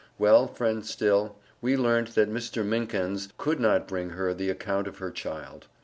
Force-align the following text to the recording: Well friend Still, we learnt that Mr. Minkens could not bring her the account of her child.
Well 0.17 0.47
friend 0.47 0.83
Still, 0.83 1.35
we 1.61 1.77
learnt 1.77 2.15
that 2.15 2.27
Mr. 2.33 2.65
Minkens 2.65 3.29
could 3.37 3.59
not 3.59 3.87
bring 3.87 4.09
her 4.09 4.33
the 4.33 4.49
account 4.49 4.87
of 4.87 4.97
her 4.97 5.11
child. 5.11 5.67